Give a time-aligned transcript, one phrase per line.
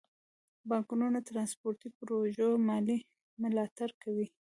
[0.69, 2.97] بانکونه د ترانسپورتي پروژو مالي
[3.43, 4.27] ملاتړ کوي.